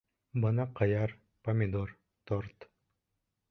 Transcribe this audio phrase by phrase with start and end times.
[0.45, 1.13] Бына ҡыяр,
[1.49, 1.93] помидор,
[2.31, 2.69] торт.